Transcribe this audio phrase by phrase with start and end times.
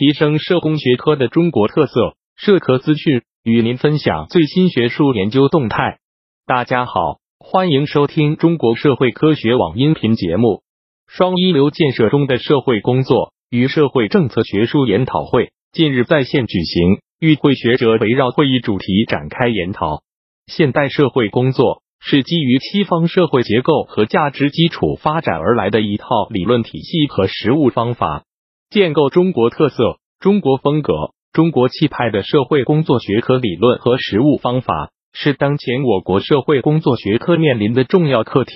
[0.00, 5.98] 提升社工学科的中国特色，社科资讯与您分享最新学术研究动态。
[6.46, 10.62] 大家好，欢迎收听中国社会科学网音频节目。
[11.06, 20.00] 双一流建设中的社会工作与社会政策学术研讨会近日在线举行，与会学者围绕会议主题展开研讨。
[20.46, 28.24] 现代社会工作是基于西方社会结构和价值基础发展而来的一套理论体系和实务方法。
[28.70, 30.92] 建构中国特色、中国风格、
[31.32, 38.52] 中国气派的社会工作学科理论和实务方法，是当前我国社会工作学科面临的重要课题。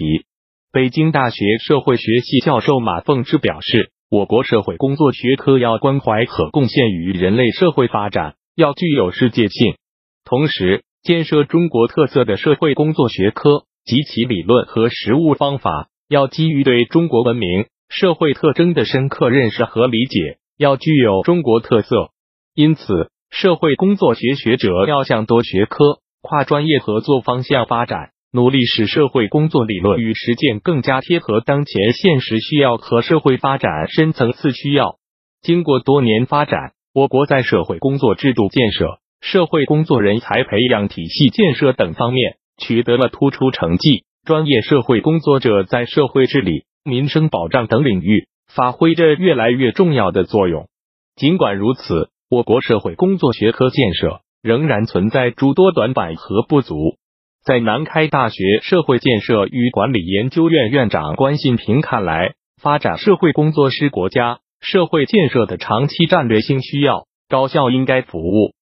[0.72, 9.74] 北京大学社会学系教授马凤芝表示，我国社会工作学科要关怀和贡献于人类社会发展，要具有世界性。
[10.24, 17.66] 同时，建设中国特色的社会工作学科及其理论和实务方法，要基于对中国文明。
[17.88, 22.10] 社会特征的深刻认识和理解要具有中国特色，
[22.54, 34.96] 因此社会工作学学者要向多学科、跨专业合作方向发展，努力使社会工作理论与实践更加贴合当前现实需要和社会发展深层次需要。
[35.42, 46.64] 经过多年发展，我国在社会工作制度建设、社会工作人才培养体系建设等方面取得了突出成绩，专业社会工作者在社会治理。
[46.84, 50.68] 民生保障等领域发挥着越来越重要的作用。
[51.16, 56.96] 尽管如此，我国社会工作学科建设仍然存在诸多短板和不足。
[57.44, 68.54] 在南开大学社会建设与管理研究院院长关信平看来，发展社会工作是国家社会建设的长期战略性需要，高校应该服务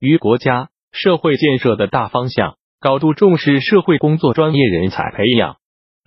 [0.00, 5.56] 于国家社会建设的大方向，高度重视社会工作专业人才培养。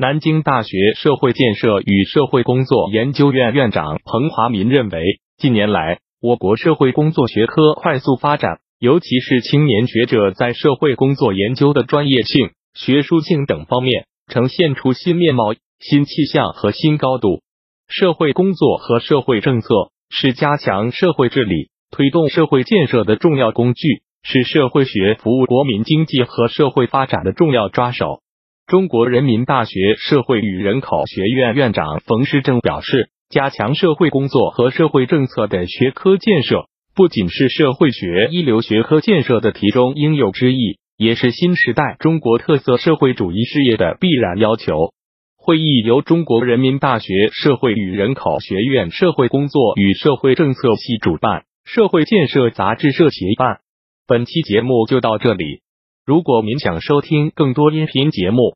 [0.02, 5.04] 南京大学社会建设与社会工作研究院院长彭华民认为，
[5.38, 17.44] 近年来我国社会工作学科快速发展，尤其是青年学者在社会工作研究的专业性、学术性等方面呈现出新面貌、新气象和新高度。
[17.88, 28.24] 社会工作和社会政策是加强社会治理、推动社会建设的重要工具，是社会学服务国民经济和社会发展的重要抓手。
[28.72, 44.94] 中国人民大学社会与人口学院院长冯师正表示，加强社会工作和社会政策的学科建设，不仅是社会学一流学科建设的题中应有之义，也是新时代中国特色社会主义事业的必然要求。
[45.36, 53.60] 会议由中国人民大学社会与人口学院社会工作与社会政策系主办，社会建设杂志社协办。
[54.08, 55.60] 本期节目就到这里。
[56.06, 58.56] 如果您想收听更多音频节目，